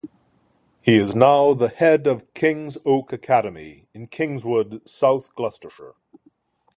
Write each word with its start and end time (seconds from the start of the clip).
He 0.81 0.95
is 0.95 1.15
now 1.15 1.53
the 1.53 1.67
head 1.67 2.07
of 2.07 2.33
King's 2.33 2.75
Oak 2.85 3.13
Academy 3.13 3.87
in 3.93 4.07
Kingswood, 4.07 4.81
South 4.89 5.35
Gloucestershire. 5.35 5.93